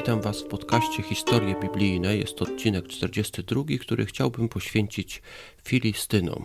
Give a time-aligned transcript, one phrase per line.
[0.00, 2.16] Witam Was w podcaście Historie Biblijne.
[2.16, 5.22] Jest to odcinek 42, który chciałbym poświęcić
[5.64, 6.44] Filistynom.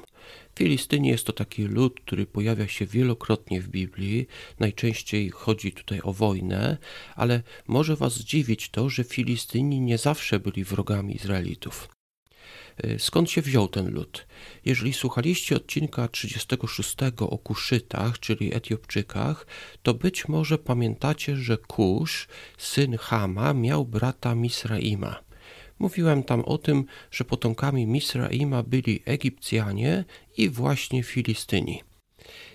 [0.55, 4.27] Filistyni jest to taki lud, który pojawia się wielokrotnie w Biblii.
[4.59, 6.77] Najczęściej chodzi tutaj o wojnę,
[7.15, 11.94] ale może Was zdziwić to, że Filistyni nie zawsze byli wrogami Izraelitów.
[12.83, 14.27] Y, skąd się wziął ten lud?
[14.65, 19.47] Jeżeli słuchaliście odcinka 36 o Kuszytach, czyli Etiopczykach,
[19.83, 25.19] to być może pamiętacie, że Kusz, syn Hama, miał brata Misraima.
[25.79, 30.05] Mówiłem tam o tym, że potomkami Misraima byli Egipcjanie
[30.37, 31.83] i właśnie Filistyni.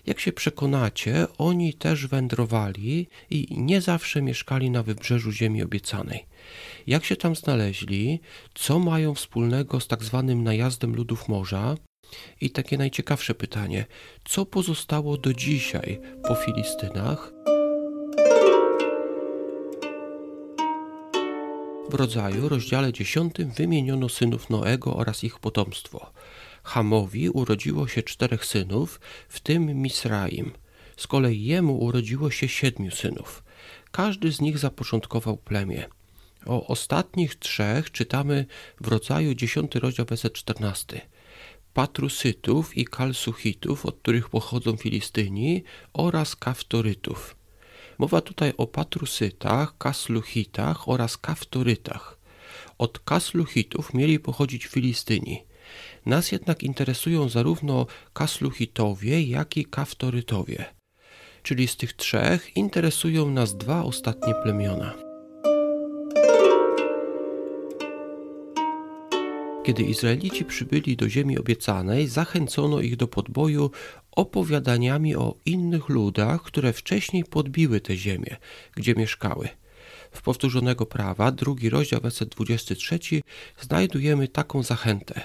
[0.06, 6.26] Jak się przekonacie, oni też wędrowali i nie zawsze mieszkali na wybrzeżu Ziemi Obiecanej.
[6.86, 8.20] Jak się tam znaleźli,
[8.54, 11.76] co mają wspólnego z tak zwanym najazdem ludów morza?
[12.40, 13.86] I takie najciekawsze pytanie,
[14.24, 17.32] co pozostało do dzisiaj po Filistynach?
[21.90, 26.12] W rodzaju, rozdziale 10 wymieniono synów Noego oraz ich potomstwo.
[26.70, 30.52] Hamowi urodziło się czterech synów, w tym Misraim.
[30.96, 33.42] Z kolei jemu urodziło się siedmiu synów.
[33.90, 35.88] Każdy z nich zapoczątkował plemię.
[36.46, 38.46] O ostatnich trzech czytamy
[38.80, 41.00] w rodzaju 10 rozdział werset 14.
[41.74, 47.36] Patrusytów i Kalsuchitów, od których pochodzą Filistyni, oraz Kaftorytów.
[47.98, 52.18] Mowa tutaj o Patrusytach, Kasluchitach oraz Kaftorytach.
[52.78, 55.49] Od Kasluchitów mieli pochodzić Filistyni.
[56.06, 60.64] Nas jednak interesują zarówno Kasluchitowie, jak i Kaftorytowie.
[61.42, 65.10] Czyli z tych trzech interesują nas dwa ostatnie plemiona.
[69.64, 73.70] Kiedy Izraelici przybyli do ziemi obiecanej, zachęcono ich do podboju
[74.12, 78.36] opowiadaniami o innych ludach, które wcześniej podbiły tę ziemię,
[78.76, 79.48] gdzie mieszkały.
[80.10, 82.98] W powtórzonego prawa, drugi rozdział, werset 23,
[83.60, 85.20] znajdujemy taką zachętę.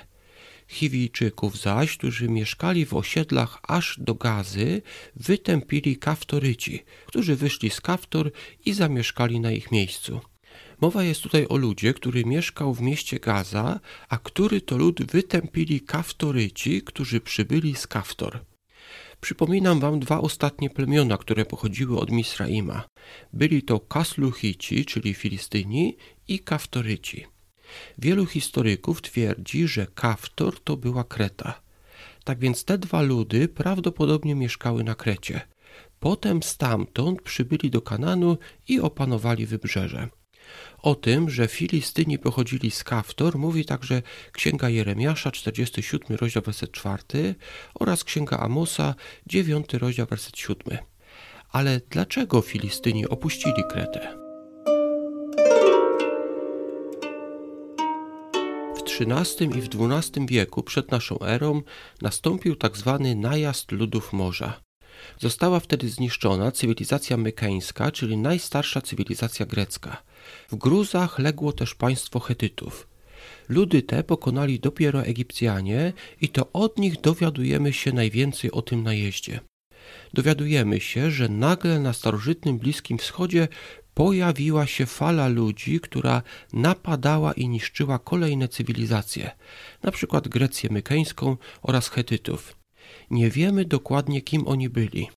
[0.67, 4.81] Chiwijczyków zaś, którzy mieszkali w osiedlach aż do Gazy,
[5.15, 8.31] wytępili Kaftoryci, którzy wyszli z Kaftor
[8.65, 10.19] i zamieszkali na ich miejscu.
[10.81, 15.81] Mowa jest tutaj o ludzie, który mieszkał w mieście Gaza, a który to lud wytępili
[15.81, 18.45] Kaftoryci, którzy przybyli z Kaftor.
[19.21, 22.87] Przypominam wam dwa ostatnie plemiona, które pochodziły od Misraima.
[23.33, 25.97] Byli to Kasluchici, czyli Filistyni,
[26.27, 27.25] i Kaftoryci.
[27.97, 31.61] Wielu historyków twierdzi, że Kaftor to była Kreta.
[32.23, 35.41] Tak więc te dwa ludy prawdopodobnie mieszkały na Krecie.
[35.99, 38.37] Potem stamtąd przybyli do Kananu
[38.67, 40.07] i opanowali wybrzeże.
[40.81, 44.01] O tym, że Filistyni pochodzili z Kaftor, mówi także
[44.31, 47.35] Księga Jeremiasza, 47 rozdział, werset 4
[47.73, 48.95] oraz Księga Amosa,
[49.27, 50.77] 9 rozdział, werset 7.
[51.51, 54.24] Ale dlaczego Filistyni opuścili Kretę?
[59.01, 61.61] XIII i w XII wieku przed naszą erą
[62.01, 64.61] nastąpił tak zwany najazd ludów morza.
[65.19, 70.03] Została wtedy zniszczona cywilizacja mykeńska, czyli najstarsza cywilizacja grecka.
[70.51, 72.87] W gruzach legło też państwo Hetytów.
[73.49, 79.39] Ludy te pokonali dopiero Egipcjanie i to od nich dowiadujemy się najwięcej o tym najeździe.
[80.13, 83.47] Dowiadujemy się, że nagle na starożytnym Bliskim Wschodzie
[83.95, 86.21] pojawiła się fala ludzi, która
[86.53, 89.31] napadała i niszczyła kolejne cywilizacje,
[89.91, 92.55] przykład Grecję Mykeńską oraz Hetytów.
[93.11, 95.09] Nie wiemy dokładnie, kim oni byli.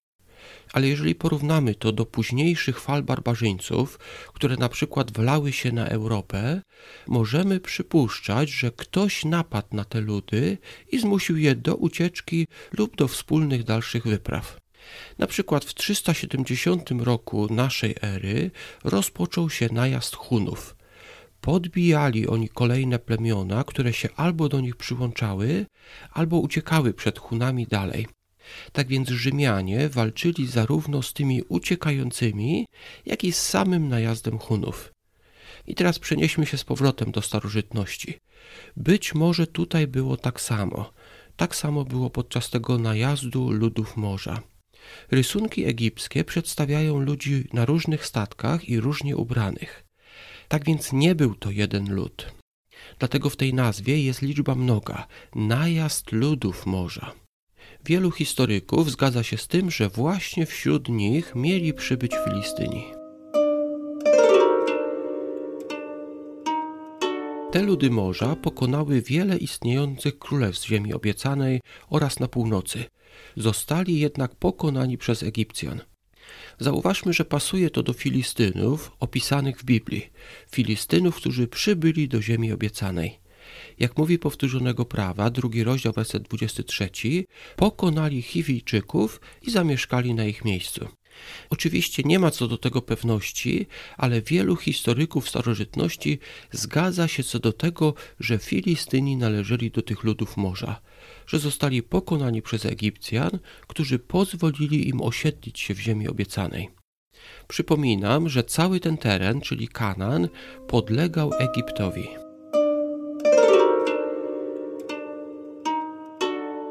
[0.72, 3.98] Ale jeżeli porównamy to do późniejszych fal barbarzyńców,
[4.34, 6.62] które na przykład wlały się na Europę,
[7.06, 10.58] możemy przypuszczać, że ktoś napadł na te ludy
[10.92, 14.67] i zmusił je do ucieczki lub do wspólnych dalszych wypraw.
[15.18, 18.50] Na przykład w 370 roku naszej ery
[18.84, 20.76] rozpoczął się najazd Hunów.
[21.40, 25.66] Podbijali oni kolejne plemiona, które się albo do nich przyłączały,
[26.12, 28.06] albo uciekały przed Hunami dalej.
[28.72, 32.66] Tak więc Rzymianie walczyli zarówno z tymi uciekającymi,
[33.06, 34.92] jak i z samym najazdem Hunów.
[35.66, 38.18] I teraz przenieśmy się z powrotem do starożytności.
[38.76, 40.92] Być może tutaj było tak samo.
[41.36, 44.42] Tak samo było podczas tego najazdu ludów morza.
[45.10, 49.84] Rysunki egipskie przedstawiają ludzi na różnych statkach i różnie ubranych.
[50.48, 52.32] Tak więc nie był to jeden lud.
[52.98, 57.12] Dlatego w tej nazwie jest liczba mnoga najazd ludów morza.
[57.84, 62.84] Wielu historyków zgadza się z tym, że właśnie wśród nich mieli przybyć Filistyni.
[67.52, 72.84] Te ludy morza pokonały wiele istniejących królestw ziemi obiecanej oraz na północy.
[73.36, 75.80] Zostali jednak pokonani przez Egipcjan.
[76.58, 80.10] Zauważmy, że pasuje to do Filistynów opisanych w Biblii.
[80.50, 83.20] Filistynów, którzy przybyli do ziemi obiecanej.
[83.78, 86.90] Jak mówi powtórzonego prawa, drugi rozdział, werset 23,
[87.56, 90.88] pokonali Chiwijczyków i zamieszkali na ich miejscu.
[91.50, 93.66] Oczywiście nie ma co do tego pewności,
[93.96, 96.18] ale wielu historyków starożytności
[96.50, 100.80] zgadza się co do tego, że Filistyni należeli do tych ludów morza,
[101.28, 103.30] że zostali pokonani przez Egipcjan,
[103.66, 106.70] którzy pozwolili im osiedlić się w ziemi obiecanej.
[107.48, 110.28] Przypominam, że cały ten teren, czyli Kanaan,
[110.68, 112.08] podlegał Egiptowi.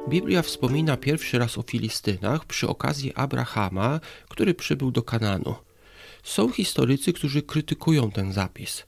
[0.10, 4.00] Biblia wspomina pierwszy raz o Filistynach przy okazji Abrahama,
[4.30, 5.56] który przybył do Kananu.
[6.24, 8.86] Są historycy, którzy krytykują ten zapis.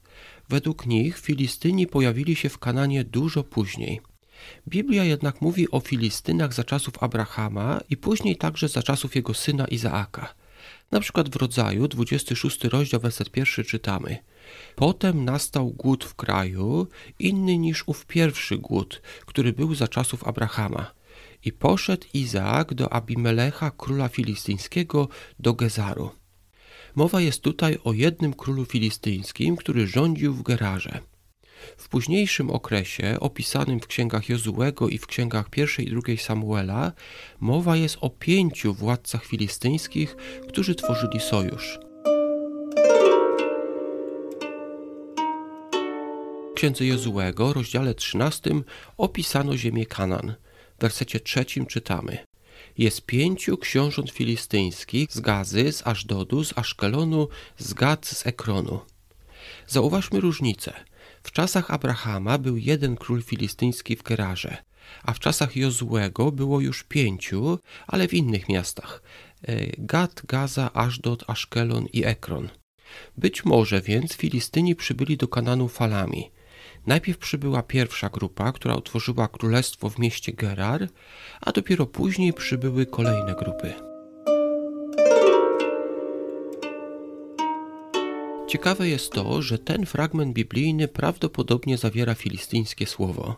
[0.50, 4.02] Według nich Filistyni pojawili się w Kananie dużo później.
[4.68, 9.66] Biblia jednak mówi o Filistynach za czasów Abrahama i później także za czasów jego syna
[9.68, 10.34] Izaaka.
[10.92, 14.18] Na przykład w rodzaju 26 rozdział werset pierwszy czytamy
[14.76, 16.88] Potem nastał głód w kraju,
[17.20, 20.92] inny niż ów pierwszy głód, który był za czasów Abrahama.
[21.46, 25.08] I poszedł Izaak do Abimelecha, króla filistyńskiego,
[25.40, 26.12] do Gezaru.
[26.96, 31.00] Mowa jest tutaj o jednym królu filistyńskim, który rządził w Gerarze.
[31.78, 36.92] W późniejszym okresie, opisanym w księgach Jozułego i w księgach pierwszej i drugiej Samuela,
[37.40, 40.16] mowa jest o pięciu władcach filistyńskich,
[40.48, 41.80] którzy tworzyli sojusz.
[46.52, 48.52] W księdze Jozułego, rozdziale 13,
[48.98, 50.34] opisano ziemię Kanan–
[50.78, 52.18] w wersecie trzecim czytamy
[52.78, 57.28] jest pięciu książąt filistyńskich z Gazy, z Aszdodu, z Aszkelonu,
[57.58, 58.80] z Gad, z Ekronu.
[59.68, 60.74] Zauważmy różnicę.
[61.24, 64.58] W czasach Abrahama był jeden król filistyński w Gerarze,
[65.04, 69.02] a w czasach Jozułego było już pięciu, ale w innych miastach.
[69.48, 72.50] E, Gad, Gaza, Aszdod, Aszkelon i Ekron.
[73.18, 76.32] Być może więc Filistyni przybyli do Kananu falami–
[76.88, 80.88] Najpierw przybyła pierwsza grupa, która utworzyła królestwo w mieście Gerar,
[81.42, 83.89] a dopiero później przybyły kolejne grupy.
[88.50, 93.36] Ciekawe jest to, że ten fragment biblijny prawdopodobnie zawiera filistyńskie słowo.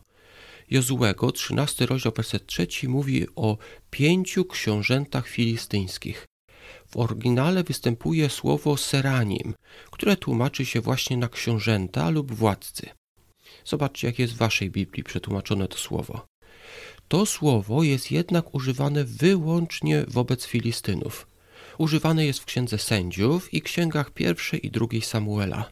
[0.70, 3.58] Jozułego, 13 rozdział, werset 3 mówi o
[3.90, 6.28] pięciu książętach filistyńskich.
[6.88, 9.54] W oryginale występuje słowo seranim,
[9.92, 12.90] które tłumaczy się właśnie na książęta lub władcy.
[13.66, 16.26] Zobaczcie, jak jest w waszej Biblii przetłumaczone to słowo.
[17.08, 21.31] To słowo jest jednak używane wyłącznie wobec Filistynów.
[21.78, 25.72] Używane jest w Księdze Sędziów i księgach pierwszej i drugiej Samuela.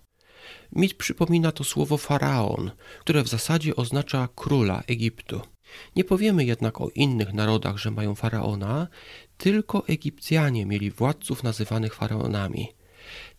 [0.71, 5.41] Mi przypomina to słowo faraon, które w zasadzie oznacza króla Egiptu.
[5.95, 8.87] Nie powiemy jednak o innych narodach, że mają faraona,
[9.37, 12.67] tylko Egipcjanie mieli władców nazywanych faraonami.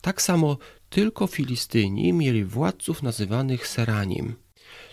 [0.01, 0.59] Tak samo
[0.89, 4.35] tylko Filistyni mieli władców nazywanych Seranim.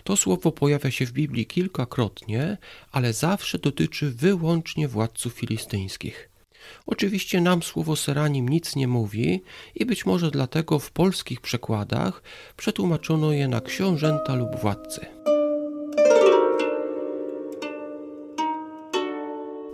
[0.04, 2.58] To słowo pojawia się w Biblii kilkakrotnie,
[2.92, 6.30] ale zawsze dotyczy wyłącznie władców filistyńskich.
[6.86, 9.42] Oczywiście nam słowo Seranim nic nie mówi
[9.74, 12.22] i być może dlatego w polskich przekładach
[12.56, 15.06] przetłumaczono je na książęta lub władcy.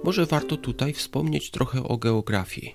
[0.05, 2.75] Może warto tutaj wspomnieć trochę o geografii.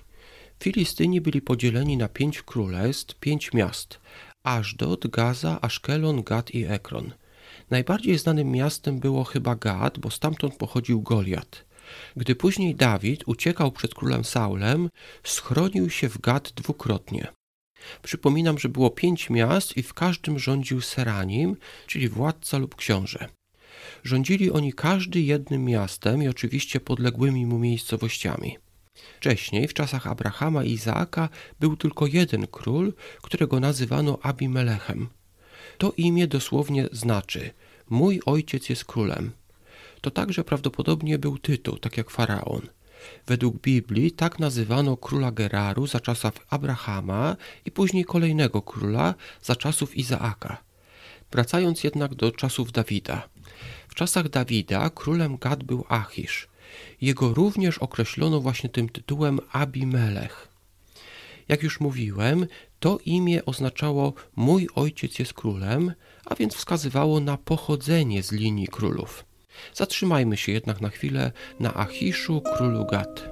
[0.62, 4.00] Filistyni byli podzieleni na pięć królestw, pięć miast:
[4.42, 7.12] Ashdod, Gaza, Aszkelon, Gad i Ekron.
[7.70, 11.69] Najbardziej znanym miastem było chyba Gad, bo stamtąd pochodził Goliat.
[12.16, 14.88] Gdy później Dawid uciekał przed królem Saulem,
[15.24, 17.32] schronił się w Gad dwukrotnie.
[18.02, 21.56] Przypominam, że było pięć miast i w każdym rządził Seranim,
[21.86, 23.28] czyli władca lub książę.
[24.04, 28.58] Rządzili oni każdy jednym miastem i oczywiście podległymi mu miejscowościami.
[29.16, 31.28] Wcześniej, w czasach Abrahama i Izaaka,
[31.60, 32.92] był tylko jeden król,
[33.22, 35.08] którego nazywano Abimelechem.
[35.78, 37.50] To imię dosłownie znaczy
[37.90, 39.32] Mój ojciec jest królem.
[40.00, 42.60] To także prawdopodobnie był tytuł, tak jak faraon.
[43.26, 49.96] Według Biblii tak nazywano króla Geraru za czasów Abrahama i później kolejnego króla za czasów
[49.96, 50.56] Izaaka.
[51.32, 53.28] Wracając jednak do czasów Dawida.
[53.88, 56.48] W czasach Dawida królem Gad był Achisz.
[57.00, 60.48] Jego również określono właśnie tym tytułem Abimelech.
[61.48, 62.46] Jak już mówiłem,
[62.80, 65.92] to imię oznaczało mój ojciec jest królem,
[66.24, 69.24] a więc wskazywało na pochodzenie z linii królów.
[69.74, 73.30] Zatrzymajmy się jednak na chwilę na Achiszu, królu Gad.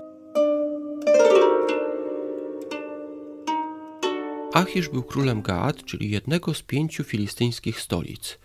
[4.53, 8.39] Achisz był królem Gad, czyli jednego z pięciu filistyńskich stolic.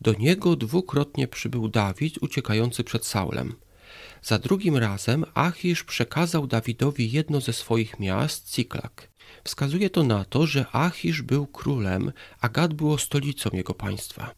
[0.00, 3.54] Do niego dwukrotnie przybył Dawid uciekający przed Saulem.
[4.22, 9.08] Za drugim razem Achisz przekazał Dawidowi jedno ze swoich miast, Ciklak.
[9.44, 14.37] Wskazuje to na to, że Achisz był królem, a Gad było stolicą jego państwa.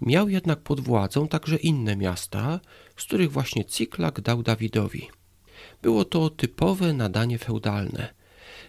[0.00, 2.60] Miał jednak pod władzą także inne miasta,
[2.96, 5.10] z których właśnie Ciklak dał Dawidowi.
[5.82, 8.14] Było to typowe nadanie feudalne.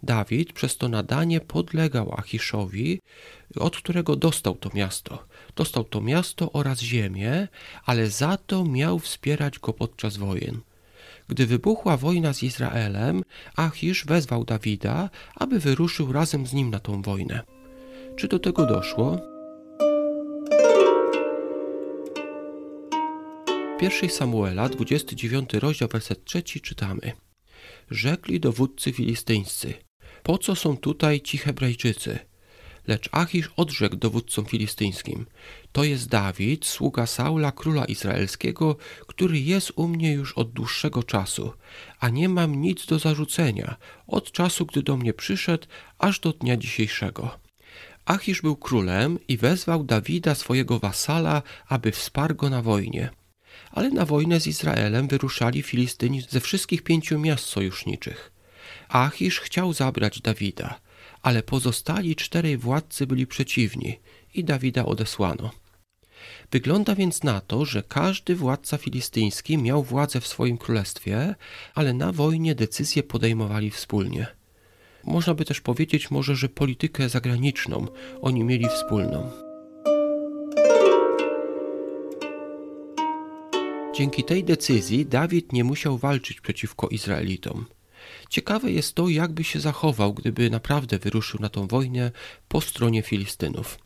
[0.03, 2.99] Dawid przez to nadanie podlegał Achiszowi,
[3.55, 5.25] od którego dostał to miasto.
[5.55, 7.47] Dostał to miasto oraz ziemię,
[7.85, 10.61] ale za to miał wspierać go podczas wojen.
[11.27, 13.23] Gdy wybuchła wojna z Izraelem,
[13.55, 17.41] Achisz wezwał Dawida, aby wyruszył razem z nim na tą wojnę.
[18.15, 19.30] Czy do tego doszło?
[23.81, 27.11] 1 Samuela, 29 rozdział, werset 3 czytamy.
[27.91, 29.73] Rzekli dowódcy filistyńscy,
[30.23, 32.19] po co są tutaj ci Hebrajczycy?
[32.87, 35.25] Lecz Achisz odrzekł dowódcom filistyńskim:
[35.71, 41.53] To jest Dawid, sługa Saula, króla izraelskiego, który jest u mnie już od dłuższego czasu,
[41.99, 43.75] a nie mam nic do zarzucenia
[44.07, 45.67] od czasu, gdy do mnie przyszedł,
[45.99, 47.39] aż do dnia dzisiejszego.
[48.05, 53.20] Achisz był królem i wezwał Dawida, swojego wasala, aby wsparł go na wojnie.
[53.71, 58.31] Ale na wojnę z Izraelem wyruszali Filistyni ze wszystkich pięciu miast sojuszniczych.
[58.89, 60.79] Achisz chciał zabrać Dawida,
[61.21, 63.99] ale pozostali czterej władcy byli przeciwni
[64.33, 65.51] i Dawida odesłano.
[66.51, 71.35] Wygląda więc na to, że każdy władca filistyński miał władzę w swoim królestwie,
[71.75, 74.27] ale na wojnie decyzje podejmowali wspólnie.
[75.03, 77.87] Można by też powiedzieć może, że politykę zagraniczną
[78.21, 79.50] oni mieli wspólną.
[83.93, 87.65] Dzięki tej decyzji Dawid nie musiał walczyć przeciwko Izraelitom.
[88.29, 92.11] Ciekawe jest to, jakby się zachował, gdyby naprawdę wyruszył na tą wojnę
[92.47, 93.79] po stronie Filistynów.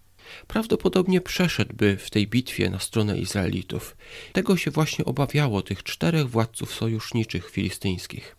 [0.48, 3.98] Prawdopodobnie przeszedłby w tej bitwie na stronę Izraelitów.
[4.34, 8.36] Tego się właśnie obawiało tych czterech władców sojuszniczych filistyńskich.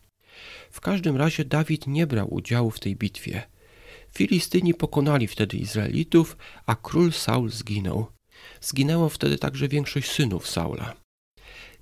[0.71, 3.43] W każdym razie Dawid nie brał udziału w tej bitwie.
[4.15, 8.07] Filistyni pokonali wtedy Izraelitów, a król Saul zginął.
[8.61, 11.06] Zginęło wtedy także większość synów Saula.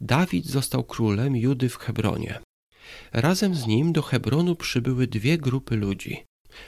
[0.00, 2.40] Dawid został królem Judy w Hebronie.
[3.12, 6.24] Razem z nim do Hebronu przybyły dwie grupy ludzi.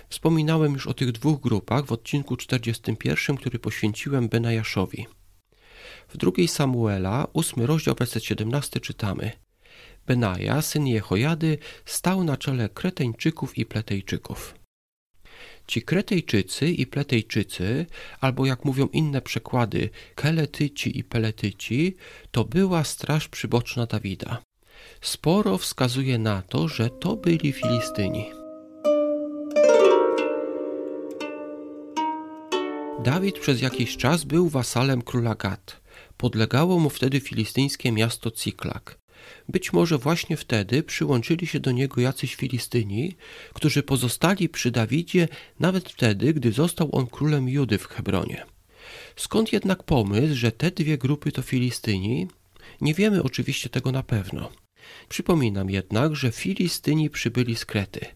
[0.08, 5.06] Wspominałem już o tych dwóch grupach w odcinku 41, który poświęciłem Benajaszowi.
[6.08, 9.32] W drugiej Samuela, ósmy rozdział, werset 17 czytamy
[10.06, 14.54] Benaja, syn Jehojady, stał na czele Kreteńczyków i Pletejczyków.
[15.66, 17.86] Ci Kretejczycy i Pletejczycy,
[18.20, 21.96] albo jak mówią inne przekłady, Keletyci i Peletyci,
[22.30, 24.42] to była straż przyboczna Dawida.
[25.00, 28.24] Sporo wskazuje na to, że to byli Filistyni.
[33.04, 35.80] Dawid przez jakiś czas był wasalem króla Gad.
[36.16, 38.98] Podlegało mu wtedy filistyńskie miasto Ciklak.
[39.48, 43.16] Być może właśnie wtedy przyłączyli się do niego jacyś Filistyni,
[43.54, 45.28] którzy pozostali przy Dawidzie
[45.60, 48.46] nawet wtedy, gdy został on królem Judy w Hebronie.
[49.16, 52.28] Skąd jednak pomysł, że te dwie grupy to Filistyni?
[52.80, 54.50] Nie wiemy oczywiście tego na pewno.
[55.08, 58.06] Przypominam jednak, że Filistyni przybyli z Krety.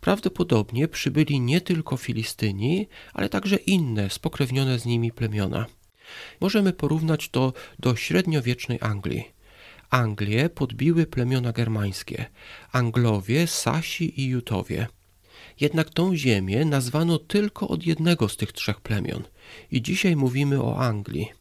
[0.00, 5.66] Prawdopodobnie przybyli nie tylko Filistyni, ale także inne spokrewnione z nimi plemiona.
[6.40, 9.24] Możemy porównać to do średniowiecznej Anglii.
[9.92, 12.24] Anglię podbiły plemiona germańskie,
[12.72, 14.86] Anglowie, Sasi i Jutowie.
[15.60, 19.22] Jednak tą ziemię nazwano tylko od jednego z tych trzech plemion
[19.70, 21.32] i dzisiaj mówimy o Anglii.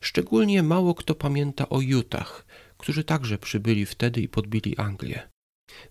[0.00, 2.46] Szczególnie mało kto pamięta o Jutach,
[2.78, 5.28] którzy także przybyli wtedy i podbili Anglię.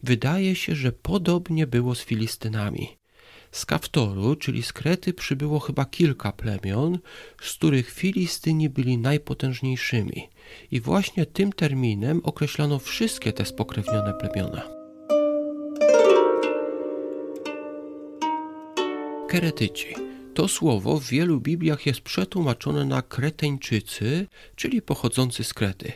[0.04, 3.00] Wydaje się, że podobnie było z Filistynami.
[3.51, 7.00] Z Kaftoru, czyli z Krety, przybyło chyba kilka plemion,
[7.41, 10.29] z których Filistyni byli najpotężniejszymi.
[10.72, 14.62] I właśnie tym terminem określano wszystkie te spokrewnione plemiona.
[19.27, 19.96] Keretyci.
[20.34, 25.91] To słowo w wielu Bibliach jest przetłumaczone na Kreteńczycy, czyli pochodzący z Krety.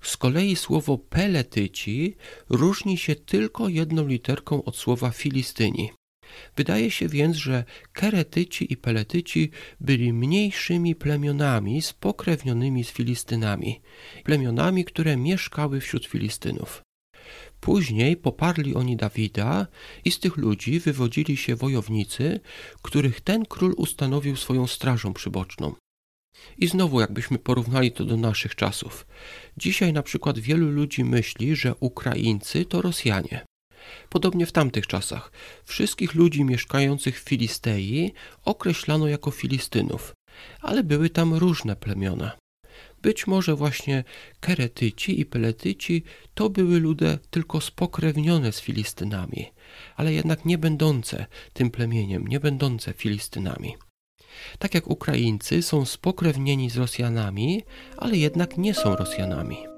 [0.00, 2.16] Z kolei słowo peletyci
[2.48, 5.90] różni się tylko jedną literką od słowa filistyni.
[6.56, 9.50] Wydaje się więc, że Keretyci i Peletyci
[9.80, 13.80] byli mniejszymi plemionami spokrewnionymi z Filistynami,
[14.24, 16.82] plemionami, które mieszkały wśród Filistynów.
[17.60, 19.66] Później poparli oni Dawida
[20.04, 22.40] i z tych ludzi wywodzili się wojownicy,
[22.82, 25.74] których ten król ustanowił swoją strażą przyboczną.
[26.58, 29.06] I znowu, jakbyśmy porównali to do naszych czasów.
[29.56, 33.46] Dzisiaj na przykład wielu ludzi myśli, że Ukraińcy to Rosjanie.
[34.08, 35.32] Podobnie w tamtych czasach
[35.64, 38.12] wszystkich ludzi mieszkających w Filistei
[38.44, 40.12] określano jako Filistynów,
[40.60, 42.32] ale były tam różne plemiona.
[43.02, 44.04] Być może właśnie
[44.40, 46.02] Keretyci i Peletyci
[46.34, 49.46] to były ludy tylko spokrewnione z Filistynami,
[49.96, 53.76] ale jednak nie będące tym plemieniem, nie będące Filistynami.
[54.58, 57.62] Tak jak Ukraińcy są spokrewnieni z Rosjanami,
[57.96, 59.73] ale jednak nie są Rosjanami.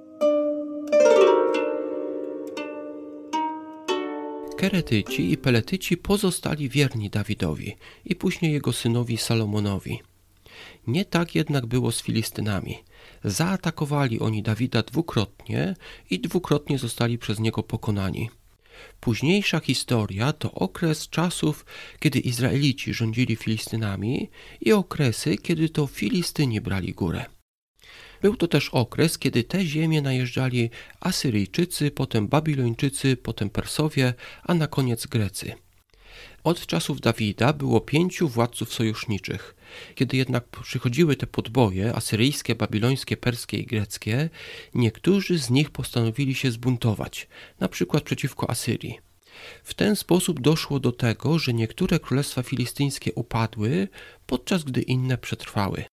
[4.57, 10.01] Keretyci i Peletyci pozostali wierni Dawidowi i później jego synowi Salomonowi.
[10.87, 12.77] Nie tak jednak było z Filistynami.
[13.25, 15.75] Zaatakowali oni Dawida dwukrotnie
[16.11, 18.31] i dwukrotnie zostali przez niego pokonani.
[19.01, 21.65] Późniejsza historia to okres czasów,
[22.01, 24.29] kiedy Izraelici rządzili Filistynami
[24.61, 27.25] i okresy, kiedy to Filistyni brali górę.
[28.23, 30.71] Był to też okres, kiedy te ziemie najeżdżali
[31.01, 35.55] Asyryjczycy, potem Babilończycy, potem Persowie, a na koniec Grecy.
[36.45, 39.57] Od czasów Dawida było pięciu władców sojuszniczych.
[39.95, 44.31] Kiedy jednak przychodziły te podboje asyryjskie, babilońskie, perskie i greckie,
[44.75, 47.29] niektórzy z nich postanowili się zbuntować,
[47.61, 48.99] na przykład przeciwko Asyrii.
[49.65, 53.89] W ten sposób doszło do tego, że niektóre królestwa filistyńskie upadły,
[54.27, 55.85] podczas gdy inne przetrwały.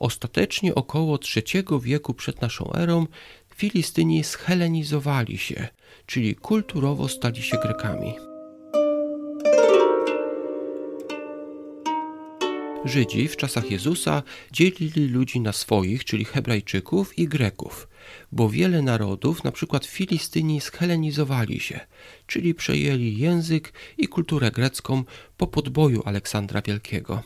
[0.00, 3.06] Ostatecznie około III wieku przed naszą erą
[3.54, 5.68] Filistyni schelenizowali się,
[6.06, 8.14] czyli kulturowo stali się Grekami.
[12.84, 17.88] Żydzi w czasach Jezusa dzielili ludzi na swoich, czyli Hebrajczyków i Greków,
[18.32, 21.80] bo wiele narodów, na przykład Filistyni, schelenizowali się,
[22.26, 25.04] czyli przejęli język i kulturę grecką
[25.36, 27.22] po podboju Aleksandra Wielkiego.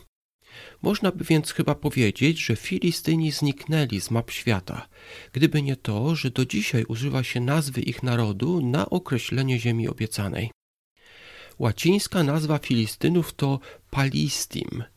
[0.81, 4.87] Można by więc chyba powiedzieć, że Filistyni zniknęli z map świata,
[5.33, 10.51] gdyby nie to, że do dzisiaj używa się nazwy ich narodu na określenie ziemi obiecanej.
[11.59, 13.59] Łacińska nazwa Filistynów to
[13.89, 14.83] Palistim–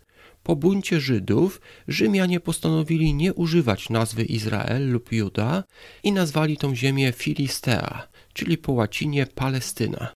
[0.49, 5.65] po buncie Żydów Rzymianie postanowili nie używać nazwy Izrael lub Juda
[6.03, 10.12] i nazwali tą ziemię Filistea, czyli po łacinie Palestyna.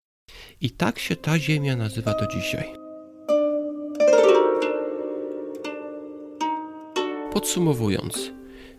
[0.62, 2.78] I tak się ta ziemia nazywa do dzisiaj.
[7.39, 8.32] Podsumowując,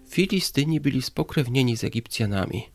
[0.08, 2.68] Filistyni byli spokrewnieni z Egipcjanami.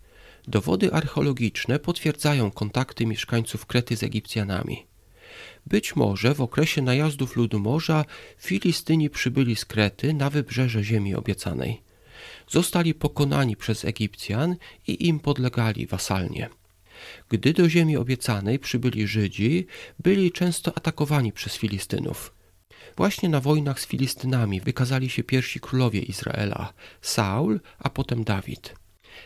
[0.48, 4.86] Dowody archeologiczne potwierdzają kontakty mieszkańców Krety z Egipcjanami.
[5.66, 8.06] Być może w okresie najazdów ludu morza
[8.38, 11.82] Filistyni przybyli z Krety na wybrzeże ziemi obiecanej.
[12.48, 14.56] Zostali pokonani przez Egipcjan
[14.88, 16.50] i im podlegali wasalnie.
[17.30, 19.68] Gdy do ziemi obiecanej przybyli Żydzi,
[20.00, 22.36] byli często atakowani przez Filistynów.
[22.98, 28.76] Właśnie na wojnach z Filistynami wykazali się pierwsi królowie Izraela, Saul, a potem Dawid.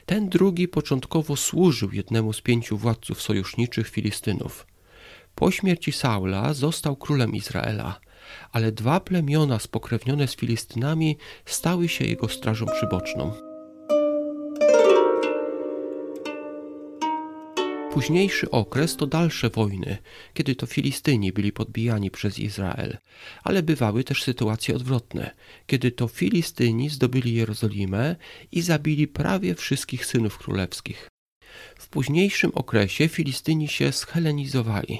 [0.05, 4.67] Ten drugi początkowo służył jednemu z pięciu władców sojuszniczych Filistynów.
[5.35, 7.99] Po śmierci Saula został królem Izraela,
[8.51, 13.48] ale dwa plemiona spokrewnione z Filistynami stały się jego strażą przyboczną.
[17.99, 19.97] Późniejszy okres to dalsze wojny,
[20.33, 22.97] kiedy to Filistyni byli podbijani przez Izrael,
[23.43, 25.35] ale bywały też sytuacje odwrotne,
[25.67, 28.15] kiedy to Filistyni zdobyli Jerozolimę
[28.51, 31.07] i zabili prawie wszystkich synów królewskich.
[31.79, 34.99] W późniejszym okresie Filistyni się schelenizowali.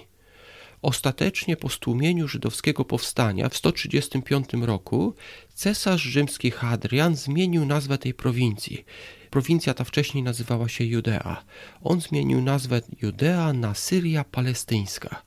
[0.82, 5.16] Ostatecznie po stłumieniu żydowskiego powstania w 135 roku
[5.54, 8.86] cesarz rzymski Hadrian zmienił nazwę tej prowincji.
[9.30, 11.44] Prowincja ta wcześniej nazywała się Judea.
[11.82, 15.24] On zmienił nazwę Judea na Syria Palestyńska.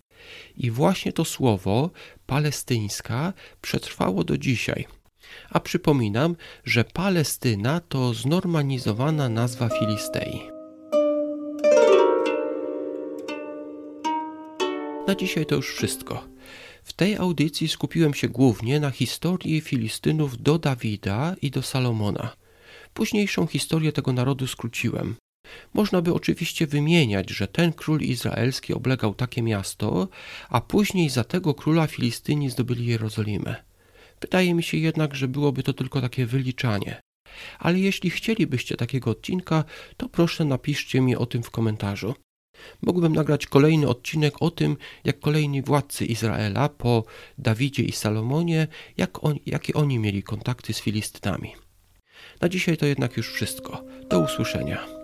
[0.56, 1.90] I właśnie to słowo
[2.26, 4.86] palestyńska przetrwało do dzisiaj.
[5.50, 10.42] A przypominam, że Palestyna to znormalizowana nazwa Filistei.
[15.06, 16.24] Na dzisiaj to już wszystko.
[16.84, 22.41] W tej audycji skupiłem się głównie na historii Filistynów do Dawida i do Salomona.
[22.94, 25.16] Późniejszą historię tego narodu skróciłem.
[25.74, 30.08] Można by oczywiście wymieniać, że ten król izraelski oblegał takie miasto,
[30.48, 33.56] a później za tego króla Filistyni zdobyli Jerozolimę.
[34.20, 37.00] Wydaje mi się jednak, że byłoby to tylko takie wyliczanie.
[37.58, 39.64] Ale jeśli chcielibyście takiego odcinka,
[39.96, 42.14] to proszę napiszcie mi o tym w komentarzu.
[42.82, 47.04] Mógłbym nagrać kolejny odcinek o tym, jak kolejni władcy Izraela po
[47.38, 51.52] Dawidzie i Salomonie, jak on, jakie oni mieli kontakty z Filistynami.
[52.42, 53.84] Na dzisiaj to jednak już wszystko.
[54.08, 55.01] Do usłyszenia.